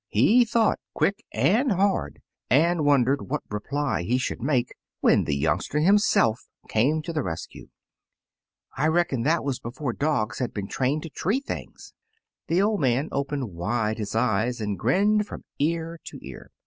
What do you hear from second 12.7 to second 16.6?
man opened wide his eyes, and grinned from ear to ear.